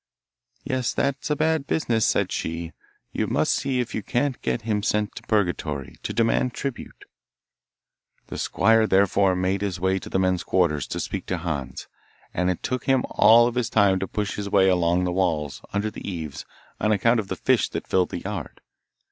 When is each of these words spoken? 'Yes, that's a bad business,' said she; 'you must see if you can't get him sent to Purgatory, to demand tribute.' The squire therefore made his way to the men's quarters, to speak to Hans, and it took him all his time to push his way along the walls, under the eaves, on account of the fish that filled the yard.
'Yes, 0.63 0.95
that's 0.95 1.29
a 1.29 1.35
bad 1.35 1.67
business,' 1.67 2.07
said 2.07 2.31
she; 2.31 2.71
'you 3.11 3.27
must 3.27 3.53
see 3.53 3.79
if 3.79 3.93
you 3.93 4.01
can't 4.01 4.41
get 4.41 4.63
him 4.63 4.81
sent 4.81 5.13
to 5.13 5.21
Purgatory, 5.21 5.97
to 6.01 6.11
demand 6.11 6.55
tribute.' 6.55 7.05
The 8.25 8.39
squire 8.39 8.87
therefore 8.87 9.35
made 9.35 9.61
his 9.61 9.79
way 9.79 9.99
to 9.99 10.09
the 10.09 10.17
men's 10.17 10.41
quarters, 10.41 10.87
to 10.87 10.99
speak 10.99 11.27
to 11.27 11.37
Hans, 11.37 11.87
and 12.33 12.49
it 12.49 12.63
took 12.63 12.85
him 12.85 13.03
all 13.11 13.51
his 13.51 13.69
time 13.69 13.99
to 13.99 14.07
push 14.07 14.37
his 14.37 14.49
way 14.49 14.69
along 14.69 15.03
the 15.03 15.11
walls, 15.13 15.61
under 15.71 15.91
the 15.91 16.01
eaves, 16.09 16.45
on 16.79 16.91
account 16.91 17.19
of 17.19 17.27
the 17.27 17.35
fish 17.35 17.69
that 17.69 17.85
filled 17.85 18.09
the 18.09 18.21
yard. 18.21 18.59